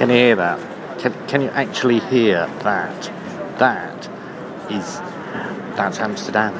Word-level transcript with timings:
Can 0.00 0.08
you 0.08 0.14
hear 0.14 0.36
that? 0.36 0.98
Can, 0.98 1.12
can 1.28 1.42
you 1.42 1.48
actually 1.48 2.00
hear 2.00 2.46
that? 2.62 3.58
That 3.58 4.06
is 4.72 4.96
that's 5.76 5.98
Amsterdam, 5.98 6.54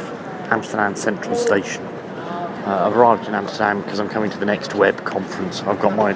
Amsterdam 0.50 0.94
Central 0.94 1.34
Station. 1.34 1.82
Uh, 1.86 2.84
I've 2.86 2.94
arrived 2.94 3.28
in 3.28 3.34
Amsterdam 3.34 3.80
because 3.80 3.98
I'm 3.98 4.10
coming 4.10 4.30
to 4.30 4.36
the 4.36 4.44
next 4.44 4.74
web 4.74 5.02
conference. 5.06 5.62
I've 5.62 5.80
got 5.80 5.96
my 5.96 6.12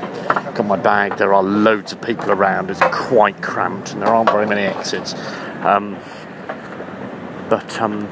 got 0.52 0.66
my 0.66 0.76
bag. 0.76 1.16
There 1.16 1.32
are 1.32 1.42
loads 1.42 1.92
of 1.92 2.02
people 2.02 2.30
around. 2.30 2.70
It's 2.70 2.80
quite 2.92 3.40
cramped, 3.40 3.92
and 3.92 4.02
there 4.02 4.10
aren't 4.10 4.28
very 4.28 4.46
many 4.46 4.64
exits. 4.64 5.14
Um, 5.64 5.98
but 7.48 7.80
um, 7.80 8.06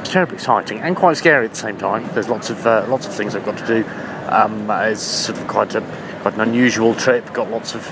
it's 0.00 0.10
terribly 0.10 0.34
exciting 0.34 0.80
and 0.80 0.94
quite 0.94 1.16
scary 1.16 1.46
at 1.46 1.52
the 1.52 1.56
same 1.56 1.78
time. 1.78 2.06
There's 2.12 2.28
lots 2.28 2.50
of 2.50 2.66
uh, 2.66 2.84
lots 2.88 3.06
of 3.06 3.14
things 3.14 3.34
I've 3.34 3.46
got 3.46 3.56
to 3.56 3.66
do. 3.66 3.88
Um, 4.28 4.70
it's 4.70 5.00
sort 5.00 5.38
of 5.38 5.48
quite 5.48 5.74
a 5.74 5.80
quite 6.20 6.34
an 6.34 6.42
unusual 6.42 6.94
trip. 6.94 7.32
Got 7.32 7.50
lots 7.50 7.74
of 7.74 7.90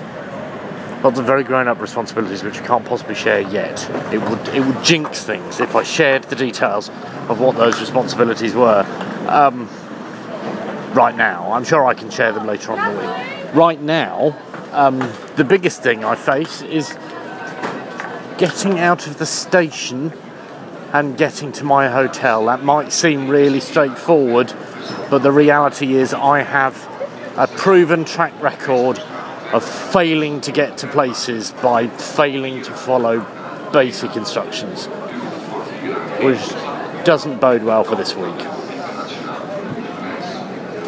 lots 1.02 1.18
of 1.18 1.26
very 1.26 1.44
grown-up 1.44 1.80
responsibilities 1.80 2.42
which 2.42 2.60
we 2.60 2.66
can't 2.66 2.84
possibly 2.84 3.14
share 3.14 3.40
yet. 3.40 3.88
It 4.12 4.18
would 4.18 4.48
it 4.48 4.60
would 4.60 4.84
jinx 4.84 5.24
things 5.24 5.60
if 5.60 5.74
I 5.76 5.82
shared 5.82 6.24
the 6.24 6.36
details 6.36 6.88
of 7.28 7.40
what 7.40 7.56
those 7.56 7.80
responsibilities 7.80 8.54
were. 8.54 8.84
Um, 9.28 9.68
right 10.94 11.16
now, 11.16 11.52
I'm 11.52 11.64
sure 11.64 11.84
I 11.84 11.94
can 11.94 12.10
share 12.10 12.32
them 12.32 12.46
later 12.46 12.72
on 12.72 12.94
the 12.94 13.00
week. 13.00 13.54
Right 13.54 13.80
now, 13.80 14.36
um, 14.72 14.98
the 15.36 15.44
biggest 15.44 15.82
thing 15.82 16.04
I 16.04 16.14
face 16.14 16.62
is 16.62 16.96
getting 18.38 18.78
out 18.78 19.06
of 19.06 19.18
the 19.18 19.26
station 19.26 20.12
and 20.92 21.18
getting 21.18 21.52
to 21.52 21.64
my 21.64 21.88
hotel. 21.88 22.46
That 22.46 22.64
might 22.64 22.92
seem 22.92 23.28
really 23.28 23.60
straightforward, 23.60 24.52
but 25.10 25.22
the 25.22 25.32
reality 25.32 25.94
is 25.94 26.14
I 26.14 26.42
have 26.42 26.74
a 27.36 27.46
proven 27.46 28.04
track 28.04 28.32
record 28.42 28.98
of 29.52 29.64
failing 29.64 30.40
to 30.42 30.52
get 30.52 30.78
to 30.78 30.86
places 30.86 31.52
by 31.62 31.88
failing 31.88 32.62
to 32.62 32.72
follow 32.72 33.26
basic 33.72 34.16
instructions, 34.16 34.86
which 36.22 36.40
doesn't 37.04 37.40
bode 37.40 37.62
well 37.62 37.84
for 37.84 37.96
this 37.96 38.14
week. 38.14 38.40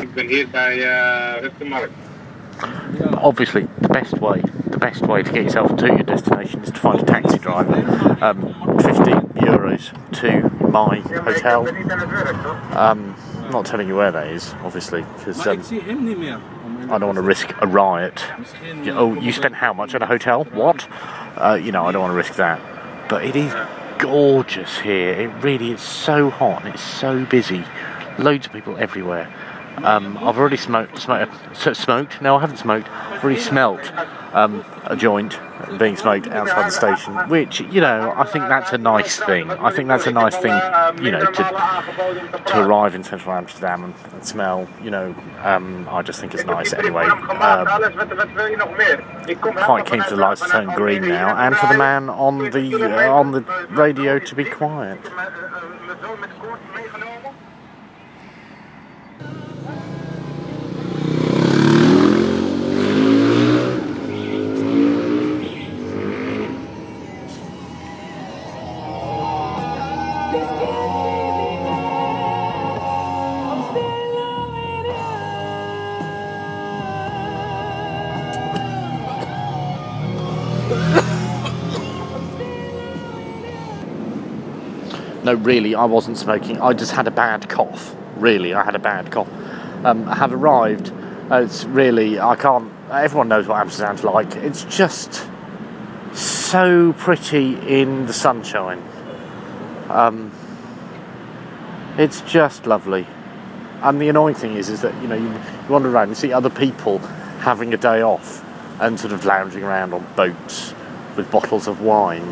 Ik 0.01 0.15
ben 0.15 0.27
hier 0.27 0.49
bij 0.49 0.77
uh, 0.77 1.41
Rutgemarkt. 1.41 1.93
Obviously, 3.21 3.67
the 3.81 3.89
best 3.89 4.19
way, 4.19 4.43
the 4.71 4.79
best 4.79 5.07
way 5.07 5.23
to 5.23 5.31
get 5.31 5.43
yourself 5.43 5.77
to 5.77 5.87
your 5.87 6.05
destination 6.05 6.63
is 6.63 6.71
to 6.71 6.79
find 6.79 7.01
a 7.01 7.05
taxi 7.05 7.39
driver. 7.39 7.79
Um, 8.21 8.55
50 8.81 9.13
euros 9.41 9.93
to 10.11 10.51
my 10.71 11.01
hotel. 11.25 11.67
Ik 11.67 11.73
ben 11.73 11.83
niet 11.83 11.93
aan 11.93 11.99
het 11.99 12.11
werk, 12.11 12.43
toch? 12.43 12.91
Um, 12.91 13.15
I'm 13.45 13.51
not 13.51 13.65
telling 13.65 13.89
you 13.89 13.99
where 13.99 14.13
that 14.13 14.27
is, 14.27 14.53
obviously, 14.65 15.05
because 15.25 15.45
Maar 15.45 15.55
um, 15.55 16.41
I 16.91 16.99
don't 16.99 17.07
want 17.07 17.17
to 17.17 17.23
risk 17.23 17.51
a 17.61 17.67
riot. 17.67 18.25
You- 18.83 18.93
oh, 18.93 19.15
you 19.15 19.33
spent 19.33 19.55
how 19.55 19.73
much 19.73 19.95
at 19.95 20.03
a 20.03 20.07
hotel? 20.07 20.45
What? 20.45 20.87
Uh, 21.37 21.59
you 21.63 21.73
know, 21.73 21.87
I 21.87 21.93
don't 21.93 22.03
want 22.03 22.13
to 22.13 22.17
risk 22.17 22.35
that. 22.35 22.61
But 23.09 23.25
it 23.25 23.37
is 23.37 23.53
gorgeous 23.99 24.79
here. 24.79 25.13
It 25.13 25.29
really 25.43 25.71
is 25.73 25.81
so 25.81 26.31
hot 26.31 26.65
and 26.65 26.75
it's 26.75 26.83
so 26.83 27.25
busy. 27.25 27.65
Loads 28.19 28.47
of 28.47 28.53
people 28.53 28.77
everywhere. 28.79 29.29
Um, 29.79 30.19
I've 30.19 30.37
already 30.39 30.57
smoked, 30.57 30.99
smoked, 30.99 31.33
smoked. 31.77 32.21
No, 32.21 32.37
I 32.37 32.41
haven't 32.41 32.59
smoked. 32.59 32.89
I've 32.91 33.23
already 33.25 33.41
smelt 33.41 33.81
um, 34.33 34.65
a 34.85 34.97
joint 34.97 35.39
being 35.79 35.97
smoked 35.97 36.27
outside 36.29 36.67
the 36.67 36.71
station, 36.71 37.15
which 37.29 37.61
you 37.61 37.81
know 37.81 38.13
I 38.17 38.25
think 38.25 38.49
that's 38.49 38.73
a 38.73 38.79
nice 38.79 39.19
thing. 39.19 39.51
I 39.51 39.71
think 39.71 39.89
that's 39.89 40.07
a 40.07 40.13
nice 40.13 40.37
thing, 40.37 40.59
you 41.05 41.11
know, 41.11 41.25
to 41.25 42.43
to 42.47 42.61
arrive 42.61 42.95
in 42.95 43.05
central 43.05 43.35
Amsterdam 43.35 43.85
and, 43.85 43.95
and 44.13 44.25
smell. 44.27 44.69
You 44.83 44.91
know, 44.91 45.15
um, 45.43 45.89
I 45.91 46.03
just 46.03 46.21
think 46.21 46.35
it's 46.35 46.45
nice 46.45 46.73
anyway. 46.73 47.05
Um, 47.05 47.67
quite 49.57 49.87
keen 49.87 50.03
for 50.03 50.11
the 50.11 50.17
lights 50.17 50.41
to 50.43 50.49
turn 50.49 50.69
green 50.75 51.03
now, 51.03 51.37
and 51.37 51.57
for 51.57 51.67
the 51.67 51.79
man 51.79 52.09
on 52.09 52.39
the 52.39 53.07
uh, 53.07 53.13
on 53.13 53.33
the 53.33 53.43
radio 53.71 54.19
to 54.19 54.35
be 54.35 54.45
quiet. 54.45 54.99
No, 85.23 85.35
really, 85.35 85.75
I 85.75 85.85
wasn't 85.85 86.17
smoking. 86.17 86.61
I 86.61 86.73
just 86.73 86.93
had 86.93 87.07
a 87.07 87.11
bad 87.11 87.49
cough. 87.49 87.95
Really, 88.17 88.55
I 88.55 88.65
had 88.65 88.75
a 88.75 88.79
bad 88.79 89.11
cough. 89.13 89.29
Um, 89.85 90.09
I 90.09 90.15
have 90.17 90.33
arrived. 90.33 90.93
Uh, 91.31 91.43
It's 91.43 91.65
really, 91.65 92.19
I 92.19 92.37
can't. 92.37 92.73
Everyone 92.91 93.29
knows 93.29 93.47
what 93.47 93.61
Amsterdam's 93.61 94.03
like. 94.03 94.35
It's 94.37 94.65
just 94.65 95.27
so 96.13 96.93
pretty 96.95 97.55
in 97.69 98.07
the 98.07 98.13
sunshine. 98.13 98.83
Um, 99.89 100.33
it's 101.99 102.23
just 102.23 102.67
lovely. 102.67 103.07
And 103.83 104.01
the 104.01 104.09
annoying 104.09 104.35
thing 104.35 104.55
is, 104.57 104.69
is 104.69 104.81
that 104.83 104.95
you 105.03 105.09
know 105.09 105.17
you, 105.17 105.29
you 105.29 105.69
wander 105.69 105.91
around, 105.91 106.09
you 106.09 106.15
see 106.15 106.33
other 106.33 106.51
people 106.51 106.99
having 107.41 107.73
a 107.75 107.77
day 107.77 108.03
off 108.03 108.45
and 108.81 108.99
sort 108.99 109.13
of 109.13 109.25
lounging 109.25 109.63
around 109.63 109.93
on 109.93 110.07
boats 110.17 110.75
with 111.17 111.31
bottles 111.31 111.69
of 111.69 111.81
wine. 111.83 112.27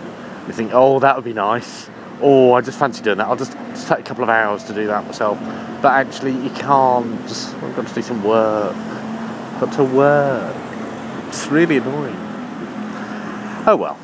You 0.46 0.52
think, 0.52 0.70
oh, 0.72 0.98
that 1.00 1.14
would 1.16 1.24
be 1.24 1.34
nice. 1.34 1.90
Oh, 2.20 2.52
I 2.52 2.60
just 2.60 2.78
fancy 2.78 3.02
doing 3.02 3.18
that. 3.18 3.28
I'll 3.28 3.36
just, 3.36 3.52
just 3.52 3.88
take 3.88 4.00
a 4.00 4.02
couple 4.02 4.24
of 4.24 4.30
hours 4.30 4.64
to 4.64 4.74
do 4.74 4.86
that 4.88 5.06
myself. 5.06 5.38
But 5.80 5.92
actually, 5.92 6.32
you 6.32 6.50
can't. 6.50 7.20
I've 7.62 7.76
got 7.76 7.86
to 7.86 7.94
do 7.94 8.02
some 8.02 8.24
work. 8.24 8.74
Got 9.60 9.72
to 9.74 9.84
work. 9.84 10.56
It's 11.28 11.46
really 11.46 11.76
annoying. 11.76 12.16
Oh 13.66 13.76
well. 13.78 13.98